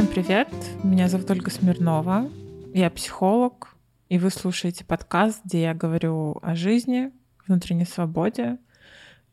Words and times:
Всем 0.00 0.14
привет! 0.14 0.48
Меня 0.82 1.08
зовут 1.08 1.30
Ольга 1.30 1.50
Смирнова. 1.50 2.30
Я 2.72 2.88
психолог, 2.88 3.76
и 4.08 4.18
вы 4.18 4.30
слушаете 4.30 4.82
подкаст, 4.82 5.42
где 5.44 5.60
я 5.60 5.74
говорю 5.74 6.38
о 6.40 6.54
жизни, 6.54 7.10
внутренней 7.46 7.84
свободе 7.84 8.56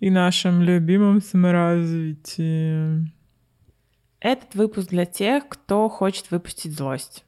и 0.01 0.09
нашем 0.09 0.61
любимом 0.61 1.21
саморазвитии. 1.21 3.09
Этот 4.19 4.55
выпуск 4.55 4.89
для 4.89 5.05
тех, 5.05 5.47
кто 5.47 5.87
хочет 5.87 6.31
выпустить 6.31 6.73
злость, 6.73 7.23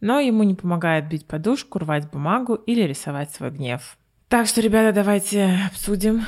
но 0.00 0.20
ему 0.20 0.44
не 0.44 0.54
помогает 0.54 1.08
бить 1.08 1.26
подушку, 1.26 1.80
рвать 1.80 2.08
бумагу 2.08 2.54
или 2.54 2.82
рисовать 2.82 3.32
свой 3.32 3.50
гнев. 3.50 3.98
Так 4.28 4.46
что, 4.46 4.60
ребята, 4.60 4.94
давайте 4.94 5.58
обсудим. 5.68 6.22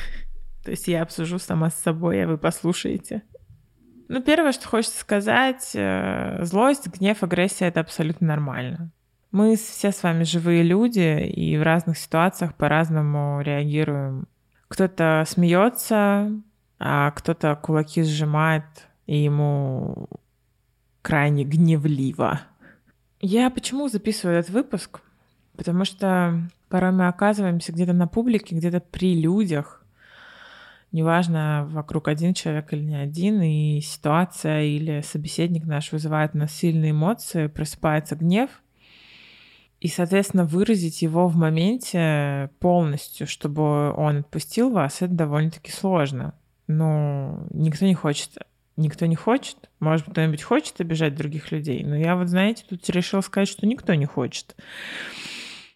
То 0.62 0.72
есть 0.72 0.88
я 0.88 1.00
обсужу 1.00 1.38
сама 1.38 1.70
с 1.70 1.80
собой, 1.80 2.22
а 2.22 2.28
вы 2.28 2.36
послушаете. 2.36 3.22
Ну, 4.08 4.22
первое, 4.22 4.52
что 4.52 4.68
хочется 4.68 5.00
сказать, 5.00 5.70
э, 5.74 6.38
злость, 6.44 6.86
гнев, 6.88 7.22
агрессия— 7.22 7.64
это 7.66 7.80
абсолютно 7.80 8.28
нормально. 8.28 8.90
Мы 9.32 9.56
все 9.56 9.90
с 9.90 10.02
вами 10.02 10.22
живые 10.22 10.62
люди, 10.62 11.26
и 11.26 11.58
в 11.58 11.62
разных 11.62 11.98
ситуациях 11.98 12.54
по-разному 12.54 13.40
реагируем. 13.40 14.28
Кто-то 14.68 15.24
смеется, 15.26 16.30
а 16.78 17.10
кто-то 17.10 17.56
кулаки 17.56 18.02
сжимает, 18.02 18.64
и 19.06 19.18
ему 19.18 20.08
крайне 21.02 21.44
гневливо. 21.44 22.40
Я 23.20 23.50
почему 23.50 23.88
записываю 23.88 24.38
этот 24.38 24.50
выпуск? 24.50 25.00
Потому 25.56 25.84
что 25.84 26.48
порой 26.68 26.92
мы 26.92 27.08
оказываемся 27.08 27.72
где-то 27.72 27.92
на 27.92 28.06
публике, 28.06 28.54
где-то 28.54 28.80
при 28.80 29.20
людях, 29.20 29.85
неважно, 30.92 31.66
вокруг 31.70 32.08
один 32.08 32.34
человек 32.34 32.72
или 32.72 32.82
не 32.82 32.96
один, 32.96 33.40
и 33.42 33.80
ситуация 33.80 34.62
или 34.64 35.00
собеседник 35.02 35.64
наш 35.64 35.92
вызывает 35.92 36.32
у 36.34 36.38
нас 36.38 36.52
сильные 36.52 36.92
эмоции, 36.92 37.48
просыпается 37.48 38.16
гнев, 38.16 38.50
и, 39.80 39.88
соответственно, 39.88 40.44
выразить 40.44 41.02
его 41.02 41.28
в 41.28 41.36
моменте 41.36 42.50
полностью, 42.60 43.26
чтобы 43.26 43.92
он 43.92 44.18
отпустил 44.18 44.70
вас, 44.70 45.02
это 45.02 45.12
довольно-таки 45.12 45.70
сложно. 45.70 46.34
Но 46.66 47.46
никто 47.50 47.84
не 47.84 47.94
хочет. 47.94 48.38
Никто 48.76 49.06
не 49.06 49.16
хочет. 49.16 49.56
Может, 49.78 50.10
кто-нибудь 50.10 50.42
хочет 50.42 50.80
обижать 50.80 51.14
других 51.14 51.52
людей. 51.52 51.84
Но 51.84 51.94
я 51.96 52.16
вот, 52.16 52.28
знаете, 52.28 52.64
тут 52.68 52.88
решила 52.90 53.20
сказать, 53.20 53.48
что 53.48 53.66
никто 53.66 53.94
не 53.94 54.06
хочет. 54.06 54.56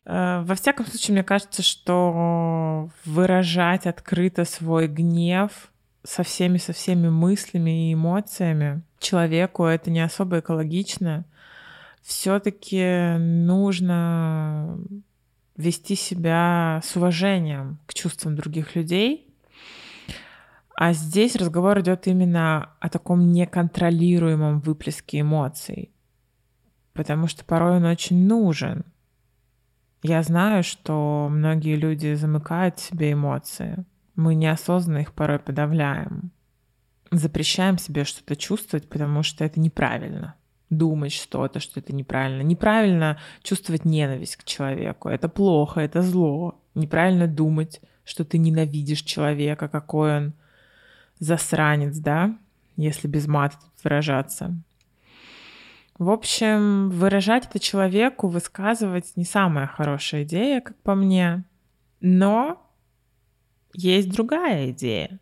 Э, 0.04 0.42
во 0.44 0.54
всяком 0.54 0.86
случае, 0.86 1.14
мне 1.14 1.24
кажется, 1.24 1.62
что 1.62 2.90
выражать 3.04 3.86
открыто 3.86 4.44
свой 4.44 4.88
гнев 4.88 5.70
со 6.02 6.22
всеми, 6.22 6.58
со 6.58 6.72
всеми 6.72 7.08
мыслями 7.08 7.90
и 7.90 7.94
эмоциями 7.94 8.82
человеку 9.00 9.64
это 9.64 9.90
не 9.90 10.00
особо 10.00 10.38
экологично. 10.38 11.24
Все-таки 12.02 13.16
нужно 13.18 14.78
вести 15.56 15.96
себя 15.96 16.80
с 16.84 16.96
уважением 16.96 17.78
к 17.86 17.94
чувствам 17.94 18.36
других 18.36 18.76
людей. 18.76 19.26
А 20.76 20.94
здесь 20.94 21.36
разговор 21.36 21.80
идет 21.80 22.06
именно 22.06 22.70
о 22.80 22.88
таком 22.88 23.32
неконтролируемом 23.32 24.60
выплеске 24.60 25.20
эмоций, 25.20 25.90
потому 26.94 27.26
что 27.26 27.44
порой 27.44 27.76
он 27.76 27.84
очень 27.84 28.26
нужен. 28.26 28.84
Я 30.02 30.22
знаю, 30.22 30.62
что 30.62 31.28
многие 31.30 31.76
люди 31.76 32.14
замыкают 32.14 32.78
в 32.78 32.82
себе 32.82 33.12
эмоции. 33.12 33.84
Мы 34.16 34.34
неосознанно 34.34 34.98
их 34.98 35.12
порой 35.12 35.38
подавляем. 35.38 36.30
Запрещаем 37.10 37.76
себе 37.76 38.04
что-то 38.04 38.34
чувствовать, 38.36 38.88
потому 38.88 39.22
что 39.22 39.44
это 39.44 39.60
неправильно. 39.60 40.36
Думать 40.70 41.12
что-то, 41.12 41.60
что 41.60 41.80
это 41.80 41.92
неправильно. 41.92 42.42
Неправильно 42.42 43.18
чувствовать 43.42 43.84
ненависть 43.84 44.36
к 44.36 44.44
человеку. 44.44 45.08
Это 45.08 45.28
плохо, 45.28 45.80
это 45.80 46.00
зло. 46.00 46.62
Неправильно 46.74 47.26
думать, 47.26 47.80
что 48.04 48.24
ты 48.24 48.38
ненавидишь 48.38 49.02
человека, 49.02 49.68
какой 49.68 50.16
он 50.16 50.32
засранец, 51.18 51.98
да, 51.98 52.36
если 52.76 53.06
без 53.06 53.26
мата 53.26 53.56
выражаться. 53.82 54.54
В 56.00 56.08
общем, 56.08 56.88
выражать 56.88 57.46
это 57.46 57.58
человеку, 57.58 58.28
высказывать 58.28 59.12
не 59.16 59.26
самая 59.26 59.66
хорошая 59.66 60.22
идея, 60.22 60.62
как 60.62 60.74
по 60.78 60.94
мне. 60.94 61.44
Но 62.00 62.58
есть 63.74 64.10
другая 64.10 64.70
идея. 64.70 65.20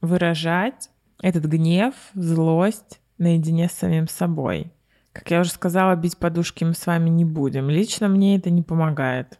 Выражать 0.00 0.88
этот 1.20 1.44
гнев, 1.44 1.92
злость 2.14 3.02
наедине 3.18 3.68
с 3.68 3.72
самим 3.72 4.08
собой. 4.08 4.72
Как 5.12 5.30
я 5.30 5.40
уже 5.40 5.50
сказала, 5.50 5.94
бить 5.96 6.16
подушки 6.16 6.64
мы 6.64 6.72
с 6.72 6.86
вами 6.86 7.10
не 7.10 7.26
будем. 7.26 7.68
Лично 7.68 8.08
мне 8.08 8.38
это 8.38 8.48
не 8.48 8.62
помогает. 8.62 9.38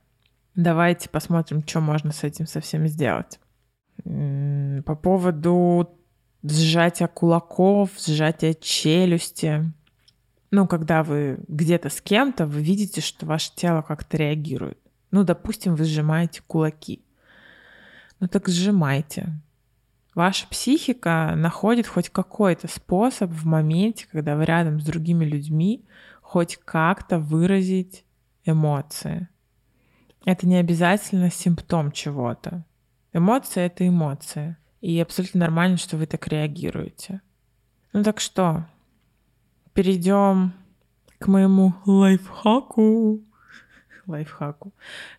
Давайте 0.54 1.08
посмотрим, 1.08 1.66
что 1.66 1.80
можно 1.80 2.12
с 2.12 2.22
этим 2.22 2.46
совсем 2.46 2.86
сделать. 2.86 3.40
По 4.04 4.94
поводу 4.94 5.88
сжатия 6.42 7.06
кулаков, 7.06 7.92
сжатия 7.98 8.52
челюсти– 8.52 9.72
ну, 10.50 10.66
когда 10.66 11.02
вы 11.02 11.38
где-то 11.48 11.88
с 11.88 12.00
кем-то, 12.00 12.46
вы 12.46 12.62
видите, 12.62 13.00
что 13.00 13.26
ваше 13.26 13.54
тело 13.54 13.82
как-то 13.82 14.16
реагирует. 14.16 14.78
Ну, 15.10 15.24
допустим, 15.24 15.74
вы 15.74 15.84
сжимаете 15.84 16.42
кулаки. 16.46 17.02
Ну 18.20 18.28
так 18.28 18.48
сжимайте. 18.48 19.40
Ваша 20.14 20.46
психика 20.48 21.34
находит 21.36 21.86
хоть 21.86 22.08
какой-то 22.08 22.68
способ 22.68 23.30
в 23.30 23.44
моменте, 23.44 24.06
когда 24.10 24.36
вы 24.36 24.46
рядом 24.46 24.80
с 24.80 24.84
другими 24.84 25.24
людьми, 25.24 25.84
хоть 26.22 26.56
как-то 26.56 27.18
выразить 27.18 28.04
эмоции. 28.44 29.28
Это 30.24 30.46
не 30.48 30.56
обязательно 30.56 31.30
симптом 31.30 31.92
чего-то. 31.92 32.64
Эмоции— 33.12 33.62
это 33.64 33.86
эмоции. 33.86 34.56
И 34.80 34.98
абсолютно 35.00 35.40
нормально, 35.40 35.76
что 35.76 35.96
вы 35.96 36.06
так 36.06 36.26
реагируете. 36.28 37.20
Ну 37.92 38.02
так 38.02 38.20
что, 38.20 38.66
перейдем 39.76 40.54
к 41.18 41.26
моему 41.28 41.74
лайфхаку. 41.84 43.20
Лайфхаку. 44.06 44.72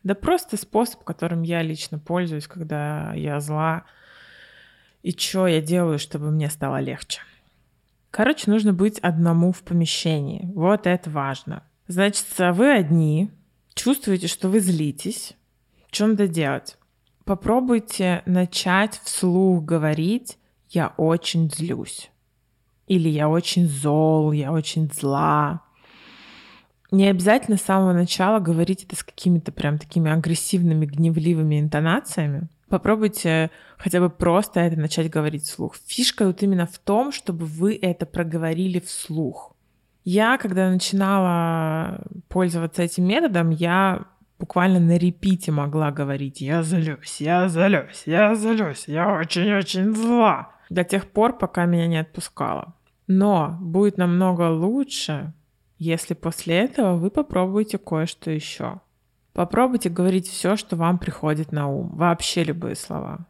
Да 0.03 0.15
просто 0.15 0.57
способ, 0.57 1.03
которым 1.03 1.43
я 1.43 1.61
лично 1.61 1.99
пользуюсь, 1.99 2.47
когда 2.47 3.13
я 3.13 3.39
зла. 3.39 3.83
И 5.03 5.11
что 5.11 5.45
я 5.45 5.61
делаю, 5.61 5.99
чтобы 5.99 6.31
мне 6.31 6.49
стало 6.49 6.79
легче. 6.79 7.21
Короче, 8.09 8.49
нужно 8.49 8.73
быть 8.73 8.97
одному 8.99 9.51
в 9.51 9.61
помещении. 9.61 10.49
Вот 10.55 10.87
это 10.87 11.09
важно. 11.11 11.63
Значит, 11.87 12.25
вы 12.39 12.73
одни, 12.73 13.29
чувствуете, 13.75 14.27
что 14.27 14.49
вы 14.49 14.59
злитесь. 14.59 15.35
Что 15.91 16.07
надо 16.07 16.27
делать? 16.27 16.77
Попробуйте 17.25 18.23
начать 18.25 18.99
вслух 19.03 19.63
говорить 19.63 20.39
«я 20.69 20.93
очень 20.97 21.51
злюсь». 21.51 22.09
Или 22.87 23.09
я 23.09 23.27
очень 23.29 23.67
зол, 23.67 24.31
я 24.31 24.51
очень 24.51 24.89
зла. 24.91 25.61
Не 26.89 27.09
обязательно 27.09 27.57
с 27.57 27.61
самого 27.63 27.91
начала 27.91 28.39
говорить 28.39 28.83
это 28.83 28.95
с 28.95 29.03
какими-то 29.03 29.51
прям 29.51 29.77
такими 29.77 30.09
агрессивными, 30.09 30.85
гневливыми 30.85 31.59
интонациями. 31.59 32.47
Попробуйте 32.69 33.51
хотя 33.77 33.99
бы 33.99 34.09
просто 34.09 34.61
это 34.61 34.79
начать 34.79 35.09
говорить 35.09 35.43
вслух. 35.43 35.75
Фишка 35.85 36.25
тут 36.25 36.43
именно 36.43 36.65
в 36.65 36.79
том, 36.79 37.11
чтобы 37.11 37.45
вы 37.45 37.77
это 37.81 38.05
проговорили 38.05 38.79
вслух. 38.79 39.53
Я, 40.05 40.37
когда 40.37 40.69
начинала 40.69 42.01
пользоваться 42.29 42.83
этим 42.83 43.05
методом, 43.05 43.49
я 43.49 44.05
буквально 44.39 44.79
на 44.79 44.97
репите 44.97 45.51
могла 45.51 45.91
говорить 45.91 46.39
«Я 46.39 46.63
злюсь, 46.63 47.19
я 47.19 47.49
злюсь, 47.49 48.03
я 48.05 48.33
злюсь, 48.35 48.85
я 48.87 49.11
очень-очень 49.13 49.93
зла» 49.93 50.56
до 50.69 50.83
тех 50.83 51.09
пор, 51.11 51.37
пока 51.37 51.65
меня 51.65 51.87
не 51.87 51.97
отпускала. 51.97 52.73
Но 53.07 53.57
будет 53.61 53.97
намного 53.97 54.49
лучше, 54.49 55.33
если 55.77 56.13
после 56.13 56.57
этого 56.57 56.97
вы 56.97 57.09
попробуете 57.09 57.77
кое-что 57.77 58.31
еще. 58.31 58.81
Попробуйте 59.33 59.89
говорить 59.89 60.27
все, 60.27 60.55
что 60.55 60.75
вам 60.75 60.97
приходит 60.97 61.51
на 61.51 61.67
ум, 61.67 61.95
вообще 61.95 62.43
любые 62.43 62.75
слова. 62.75 63.27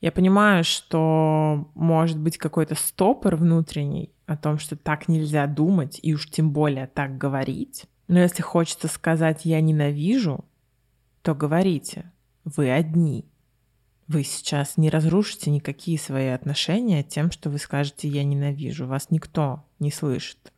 Я 0.00 0.12
понимаю, 0.12 0.64
что 0.64 1.70
может 1.74 2.18
быть 2.18 2.38
какой-то 2.38 2.74
стопор 2.74 3.36
внутренний 3.36 4.10
о 4.26 4.36
том, 4.36 4.58
что 4.58 4.76
так 4.76 5.08
нельзя 5.08 5.46
думать 5.46 6.00
и 6.02 6.14
уж 6.14 6.28
тем 6.28 6.50
более 6.50 6.86
так 6.86 7.16
говорить. 7.16 7.86
Но 8.08 8.18
если 8.18 8.42
хочется 8.42 8.88
сказать 8.88 9.44
«я 9.44 9.60
ненавижу», 9.60 10.44
то 11.22 11.34
говорите 11.34 12.12
«вы 12.44 12.70
одни». 12.70 13.24
Вы 14.06 14.22
сейчас 14.22 14.76
не 14.76 14.90
разрушите 14.90 15.50
никакие 15.50 15.98
свои 15.98 16.28
отношения 16.28 17.02
тем, 17.02 17.30
что 17.30 17.48
вы 17.48 17.58
скажете 17.58 18.06
«я 18.08 18.22
ненавижу». 18.24 18.86
Вас 18.86 19.10
никто 19.10 19.64
не 19.78 19.90
слышит. 19.90 20.52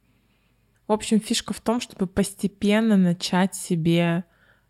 В 0.88 0.92
общем, 0.92 1.20
фишка 1.20 1.52
в 1.52 1.60
том, 1.60 1.80
чтобы 1.80 2.06
постепенно 2.06 2.96
начать 2.96 3.54
себе 3.54 4.24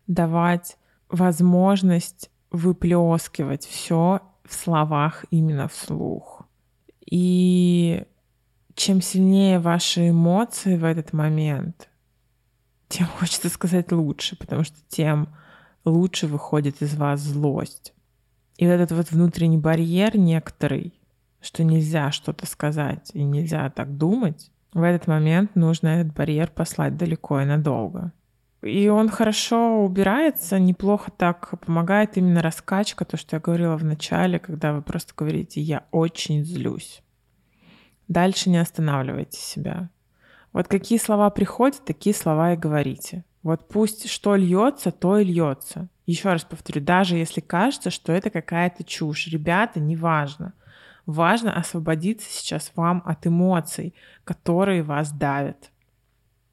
давать 0.05 0.77
возможность 1.09 2.29
выплескивать 2.51 3.65
все 3.65 4.21
в 4.43 4.53
словах 4.53 5.25
именно 5.31 5.67
вслух. 5.67 6.43
И 7.05 8.03
чем 8.75 9.01
сильнее 9.01 9.59
ваши 9.59 10.09
эмоции 10.09 10.77
в 10.77 10.83
этот 10.83 11.13
момент, 11.13 11.89
тем 12.87 13.07
хочется 13.19 13.49
сказать 13.49 13.91
лучше, 13.91 14.35
потому 14.37 14.63
что 14.63 14.77
тем 14.87 15.29
лучше 15.85 16.27
выходит 16.27 16.81
из 16.81 16.95
вас 16.95 17.21
злость. 17.21 17.93
И 18.57 18.65
вот 18.65 18.73
этот 18.73 18.97
вот 18.97 19.11
внутренний 19.11 19.57
барьер 19.57 20.17
некоторый, 20.17 20.93
что 21.41 21.63
нельзя 21.63 22.11
что-то 22.11 22.45
сказать 22.47 23.11
и 23.13 23.23
нельзя 23.23 23.69
так 23.69 23.97
думать, 23.97 24.51
в 24.73 24.81
этот 24.81 25.07
момент 25.07 25.55
нужно 25.55 25.87
этот 25.87 26.13
барьер 26.13 26.49
послать 26.49 26.97
далеко 26.97 27.41
и 27.41 27.45
надолго. 27.45 28.11
И 28.63 28.89
он 28.89 29.09
хорошо 29.09 29.83
убирается, 29.83 30.57
неплохо 30.59 31.11
так 31.11 31.59
помогает 31.59 32.17
именно 32.17 32.41
раскачка, 32.41 33.05
то, 33.05 33.15
что 33.15 33.35
я 33.35 33.39
говорила 33.39 33.77
в 33.77 33.83
начале, 33.83 34.39
когда 34.39 34.73
вы 34.73 34.81
просто 34.81 35.13
говорите 35.15 35.61
«я 35.61 35.85
очень 35.91 36.43
злюсь». 36.43 37.03
Дальше 38.07 38.49
не 38.49 38.57
останавливайте 38.57 39.39
себя. 39.39 39.89
Вот 40.53 40.67
какие 40.67 40.97
слова 40.97 41.29
приходят, 41.29 41.85
такие 41.85 42.15
слова 42.15 42.53
и 42.53 42.57
говорите. 42.57 43.25
Вот 43.43 43.67
пусть 43.67 44.09
что 44.09 44.35
льется, 44.35 44.91
то 44.91 45.19
и 45.19 45.25
льется. 45.25 45.89
Еще 46.07 46.31
раз 46.31 46.45
повторю, 46.45 46.81
даже 46.81 47.17
если 47.17 47.41
кажется, 47.41 47.91
что 47.91 48.13
это 48.13 48.29
какая-то 48.29 48.85
чушь, 48.85 49.27
ребята, 49.27 49.81
неважно. 49.81 50.53
Важно 51.05 51.53
освободиться 51.55 52.29
сейчас 52.29 52.71
вам 52.75 53.03
от 53.05 53.27
эмоций, 53.27 53.93
которые 54.23 54.83
вас 54.83 55.11
давят. 55.11 55.69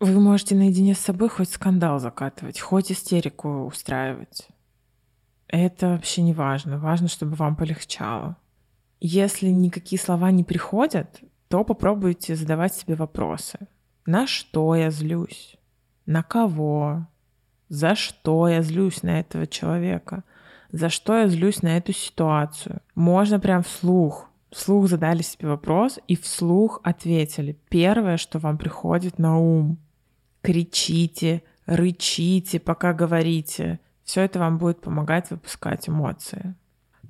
Вы 0.00 0.20
можете 0.20 0.56
наедине 0.56 0.94
с 0.94 0.98
собой 0.98 1.28
хоть 1.28 1.50
скандал 1.50 2.00
закатывать, 2.00 2.60
хоть 2.60 2.90
истерику 2.90 3.64
устраивать. 3.64 4.48
Это 5.46 5.90
вообще 5.90 6.22
не 6.22 6.34
важно. 6.34 6.78
Важно, 6.78 7.06
чтобы 7.06 7.36
вам 7.36 7.54
полегчало. 7.54 8.36
Если 9.00 9.48
никакие 9.48 10.00
слова 10.00 10.32
не 10.32 10.42
приходят, 10.42 11.20
то 11.46 11.62
попробуйте 11.62 12.34
задавать 12.34 12.74
себе 12.74 12.96
вопросы. 12.96 13.68
На 14.04 14.26
что 14.26 14.74
я 14.74 14.90
злюсь? 14.90 15.56
На 16.06 16.24
кого? 16.24 17.06
За 17.74 17.96
что 17.96 18.46
я 18.46 18.62
злюсь 18.62 19.02
на 19.02 19.18
этого 19.18 19.48
человека? 19.48 20.22
За 20.70 20.88
что 20.88 21.18
я 21.18 21.26
злюсь 21.26 21.60
на 21.60 21.76
эту 21.76 21.92
ситуацию? 21.92 22.80
Можно 22.94 23.40
прям 23.40 23.64
вслух. 23.64 24.30
Вслух 24.52 24.88
задали 24.88 25.22
себе 25.22 25.48
вопрос 25.48 25.98
и 26.06 26.16
вслух 26.16 26.80
ответили. 26.84 27.58
Первое, 27.68 28.16
что 28.16 28.38
вам 28.38 28.58
приходит 28.58 29.18
на 29.18 29.40
ум. 29.40 29.78
Кричите, 30.42 31.42
рычите, 31.66 32.60
пока 32.60 32.92
говорите. 32.92 33.80
Все 34.04 34.20
это 34.20 34.38
вам 34.38 34.58
будет 34.58 34.80
помогать 34.80 35.32
выпускать 35.32 35.88
эмоции. 35.88 36.54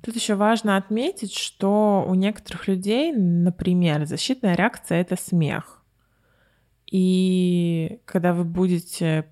Тут 0.01 0.15
еще 0.15 0.33
важно 0.33 0.77
отметить, 0.77 1.35
что 1.35 2.03
у 2.07 2.15
некоторых 2.15 2.67
людей, 2.67 3.13
например, 3.13 4.07
защитная 4.07 4.55
реакция— 4.55 5.01
это 5.01 5.15
смех. 5.15 5.83
И 6.91 7.99
когда 8.05 8.33
вы 8.33 8.45
будете 8.45 9.27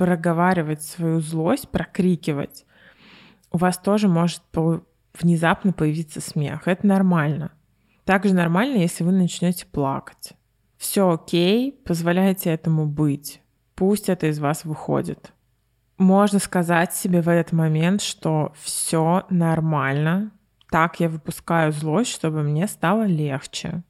проговаривать 0.00 0.82
свою 0.82 1.20
злость, 1.20 1.68
прокрикивать, 1.68 2.64
у 3.52 3.58
вас 3.58 3.76
тоже 3.76 4.08
может 4.08 4.40
внезапно 5.20 5.74
появиться 5.74 6.22
смех. 6.22 6.66
Это 6.66 6.86
нормально. 6.86 7.52
Также 8.06 8.32
нормально, 8.32 8.78
если 8.78 9.04
вы 9.04 9.12
начнете 9.12 9.66
плакать. 9.66 10.32
Все 10.78 11.10
окей, 11.10 11.78
позволяйте 11.84 12.48
этому 12.48 12.86
быть. 12.86 13.42
Пусть 13.74 14.08
это 14.08 14.28
из 14.28 14.38
вас 14.38 14.64
выходит. 14.64 15.34
Можно 15.98 16.38
сказать 16.38 16.94
себе 16.94 17.20
в 17.20 17.28
этот 17.28 17.52
момент, 17.52 18.00
что 18.00 18.54
все 18.58 19.26
нормально. 19.28 20.30
Так 20.70 20.98
я 21.00 21.10
выпускаю 21.10 21.72
злость, 21.72 22.10
чтобы 22.10 22.42
мне 22.42 22.68
стало 22.68 23.02
легче. 23.02 23.82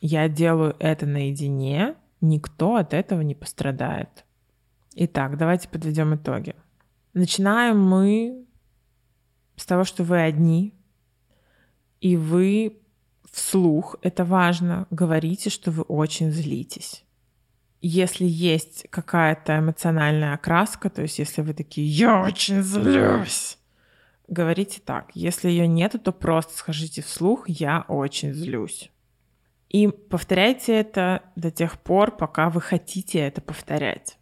Я 0.00 0.26
делаю 0.30 0.74
это 0.78 1.04
наедине, 1.04 1.96
никто 2.22 2.76
от 2.76 2.94
этого 2.94 3.20
не 3.20 3.34
пострадает. 3.34 4.24
Итак, 4.94 5.36
давайте 5.36 5.68
подведем 5.68 6.14
итоги. 6.14 6.54
Начинаем 7.14 7.80
мы 7.80 8.44
с 9.56 9.64
того, 9.66 9.84
что 9.84 10.04
вы 10.04 10.20
одни, 10.20 10.74
и 12.00 12.16
вы 12.16 12.80
вслух, 13.30 13.96
это 14.02 14.24
важно, 14.24 14.86
говорите, 14.90 15.50
что 15.50 15.70
вы 15.70 15.82
очень 15.82 16.30
злитесь. 16.30 17.04
Если 17.82 18.24
есть 18.24 18.86
какая-то 18.90 19.58
эмоциональная 19.58 20.34
окраска, 20.34 20.90
то 20.90 21.02
есть 21.02 21.18
если 21.18 21.40
вы 21.42 21.54
такие 21.54 21.86
«я 21.86 22.22
очень 22.22 22.62
злюсь», 22.62 23.58
говорите 24.28 24.80
так. 24.84 25.10
Если 25.14 25.48
ее 25.48 25.66
нету, 25.66 25.98
то 25.98 26.12
просто 26.12 26.56
скажите 26.56 27.02
вслух 27.02 27.48
«я 27.48 27.84
очень 27.88 28.32
злюсь». 28.32 28.90
И 29.68 29.86
повторяйте 29.88 30.74
это 30.74 31.22
до 31.36 31.50
тех 31.50 31.78
пор, 31.80 32.16
пока 32.16 32.50
вы 32.50 32.60
хотите 32.60 33.20
это 33.20 33.40
повторять. 33.40 34.18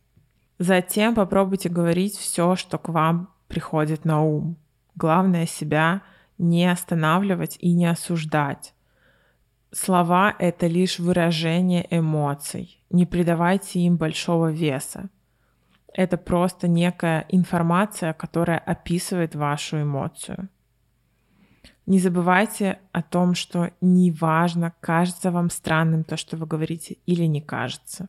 Затем 0.59 1.15
попробуйте 1.15 1.69
говорить 1.69 2.17
все, 2.17 2.57
что 2.57 2.79
к 2.79 2.89
вам 2.89 3.33
приходит 3.47 4.05
на 4.05 4.23
ум. 4.23 4.57
Главное 4.97 5.47
себя 5.47 6.03
не 6.37 6.71
останавливать 6.71 7.57
и 7.61 7.73
не 7.73 7.87
осуждать. 7.87 8.75
Слова— 9.71 10.35
это 10.39 10.67
лишь 10.67 10.99
выражение 10.99 11.87
эмоций. 11.91 12.83
Не 12.91 13.07
придавайте 13.07 13.81
им 13.81 13.97
большого 13.97 14.51
веса. 14.51 15.11
Это 15.93 16.17
просто 16.17 16.69
некая 16.69 17.27
информация, 17.29 18.13
которая 18.13 18.59
описывает 18.59 19.35
вашу 19.35 19.83
эмоцию. 19.83 20.49
Не 21.87 21.99
забывайте 21.99 22.79
о 22.93 23.03
том, 23.03 23.35
что 23.35 23.71
неважно, 23.81 24.75
кажется 24.81 25.31
вам 25.31 25.51
странным 25.51 26.05
то, 26.05 26.17
что 26.17 26.37
вы 26.37 26.47
говорите, 26.47 26.99
или 27.07 27.25
не 27.25 27.41
кажется. 27.41 28.09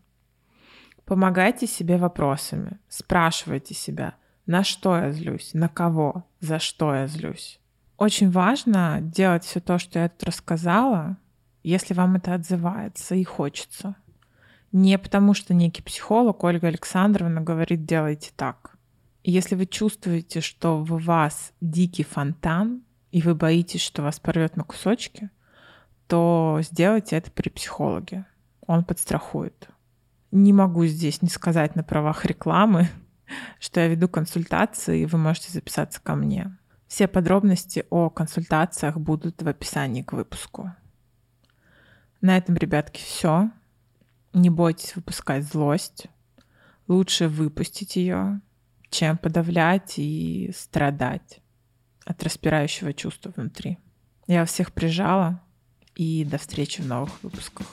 Помогайте 1.09 1.65
себе 1.65 1.97
вопросами, 1.97 2.77
спрашивайте 2.87 3.73
себя, 3.73 4.13
на 4.45 4.63
что 4.63 4.95
я 4.95 5.11
злюсь, 5.11 5.55
на 5.55 5.67
кого, 5.67 6.23
за 6.39 6.59
что 6.59 6.93
я 6.93 7.07
злюсь. 7.07 7.59
Очень 7.97 8.29
важно 8.29 8.99
делать 9.01 9.43
все 9.43 9.59
то, 9.59 9.79
что 9.79 9.97
я 9.97 10.09
тут 10.09 10.25
рассказала, 10.25 11.17
если 11.63 11.95
вам 11.95 12.17
это 12.17 12.35
отзывается 12.35 13.15
и 13.15 13.23
хочется. 13.23 13.95
Не 14.71 14.99
потому, 14.99 15.33
что 15.33 15.55
некий 15.55 15.81
психолог 15.81 16.43
Ольга 16.43 16.67
Александровна 16.67 17.41
говорит, 17.41 17.85
делайте 17.85 18.29
так. 18.35 18.77
если 19.23 19.55
вы 19.55 19.65
чувствуете, 19.65 20.41
что 20.41 20.77
в 20.77 21.03
вас 21.03 21.53
дикий 21.59 22.03
фонтан, 22.03 22.83
и 23.11 23.23
вы 23.23 23.33
боитесь, 23.33 23.81
что 23.81 24.03
вас 24.03 24.19
порвет 24.19 24.55
на 24.57 24.63
кусочки, 24.63 25.31
то 26.05 26.59
сделайте 26.61 27.15
это 27.15 27.31
при 27.31 27.49
психологе. 27.49 28.27
Он 28.67 28.83
подстрахует. 28.83 29.71
Не 30.31 30.53
могу 30.53 30.85
здесь 30.85 31.21
не 31.21 31.29
сказать 31.29 31.75
на 31.75 31.83
правах 31.83 32.25
рекламы, 32.25 32.89
что 33.59 33.79
я 33.79 33.87
веду 33.87 34.07
консультации, 34.07 35.01
и 35.01 35.05
вы 35.05 35.17
можете 35.17 35.51
записаться 35.51 36.01
ко 36.01 36.15
мне. 36.15 36.57
Все 36.87 37.07
подробности 37.07 37.85
о 37.89 38.09
консультациях 38.09 38.97
будут 38.97 39.41
в 39.41 39.47
описании 39.47 40.01
к 40.01 40.13
выпуску. 40.13 40.73
На 42.21 42.37
этом, 42.37 42.55
ребятки, 42.55 42.99
все. 42.99 43.51
Не 44.33 44.49
бойтесь 44.49 44.95
выпускать 44.95 45.43
злость. 45.43 46.07
Лучше 46.87 47.27
выпустить 47.27 47.95
ее, 47.95 48.41
чем 48.89 49.17
подавлять 49.17 49.93
и 49.97 50.51
страдать 50.55 51.41
от 52.05 52.23
распирающего 52.23 52.93
чувства 52.93 53.31
внутри. 53.35 53.77
Я 54.25 54.45
всех 54.45 54.73
прижала, 54.73 55.41
и 55.95 56.23
до 56.23 56.37
встречи 56.37 56.81
в 56.81 56.87
новых 56.87 57.21
выпусках. 57.21 57.67